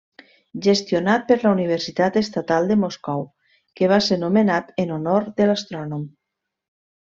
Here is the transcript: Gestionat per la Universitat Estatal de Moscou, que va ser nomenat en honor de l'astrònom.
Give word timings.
Gestionat 0.67 1.27
per 1.31 1.37
la 1.43 1.51
Universitat 1.57 2.17
Estatal 2.23 2.71
de 2.73 2.79
Moscou, 2.85 3.23
que 3.81 3.93
va 3.95 4.03
ser 4.09 4.21
nomenat 4.25 4.75
en 4.87 4.95
honor 4.99 5.33
de 5.41 5.49
l'astrònom. 5.53 6.13